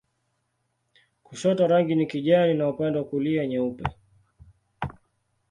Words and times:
Kushoto 1.23 1.67
rangi 1.67 1.95
ni 1.95 2.05
kijani 2.07 2.53
na 2.53 2.69
upande 2.69 2.97
wa 2.99 3.05
kulia 3.05 3.47
nyeupe. 3.47 3.83